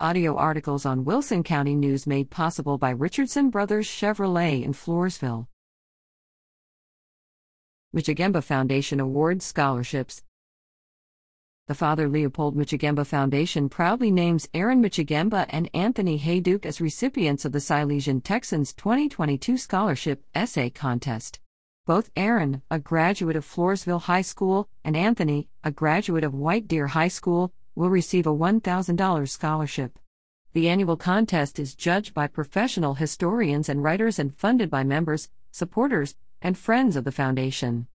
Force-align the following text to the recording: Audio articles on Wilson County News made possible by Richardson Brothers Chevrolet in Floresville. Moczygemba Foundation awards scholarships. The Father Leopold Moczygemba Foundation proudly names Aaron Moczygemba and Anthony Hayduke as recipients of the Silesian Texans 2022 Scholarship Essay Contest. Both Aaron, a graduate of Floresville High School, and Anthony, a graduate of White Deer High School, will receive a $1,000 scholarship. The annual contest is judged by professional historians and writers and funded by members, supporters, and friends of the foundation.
Audio 0.00 0.34
articles 0.34 0.84
on 0.84 1.04
Wilson 1.04 1.44
County 1.44 1.76
News 1.76 2.04
made 2.04 2.28
possible 2.28 2.78
by 2.78 2.90
Richardson 2.90 3.48
Brothers 3.48 3.86
Chevrolet 3.86 4.64
in 4.64 4.72
Floresville. 4.72 5.46
Moczygemba 7.94 8.42
Foundation 8.42 8.98
awards 8.98 9.44
scholarships. 9.44 10.24
The 11.68 11.76
Father 11.76 12.08
Leopold 12.08 12.56
Moczygemba 12.56 13.06
Foundation 13.06 13.68
proudly 13.68 14.10
names 14.10 14.48
Aaron 14.52 14.82
Moczygemba 14.82 15.46
and 15.50 15.70
Anthony 15.72 16.18
Hayduke 16.18 16.66
as 16.66 16.80
recipients 16.80 17.44
of 17.44 17.52
the 17.52 17.60
Silesian 17.60 18.20
Texans 18.20 18.72
2022 18.72 19.56
Scholarship 19.56 20.24
Essay 20.34 20.70
Contest. 20.70 21.38
Both 21.86 22.10
Aaron, 22.16 22.62
a 22.68 22.80
graduate 22.80 23.36
of 23.36 23.46
Floresville 23.46 24.02
High 24.02 24.22
School, 24.22 24.68
and 24.82 24.96
Anthony, 24.96 25.48
a 25.62 25.70
graduate 25.70 26.24
of 26.24 26.34
White 26.34 26.66
Deer 26.66 26.88
High 26.88 27.06
School, 27.06 27.52
will 27.74 27.90
receive 27.90 28.26
a 28.26 28.30
$1,000 28.30 29.28
scholarship. 29.28 29.98
The 30.52 30.68
annual 30.68 30.96
contest 30.96 31.58
is 31.58 31.74
judged 31.74 32.14
by 32.14 32.26
professional 32.28 32.94
historians 32.94 33.68
and 33.68 33.82
writers 33.82 34.18
and 34.18 34.34
funded 34.36 34.70
by 34.70 34.84
members, 34.84 35.28
supporters, 35.50 36.14
and 36.40 36.56
friends 36.56 36.94
of 36.94 37.04
the 37.04 37.12
foundation. 37.12 37.88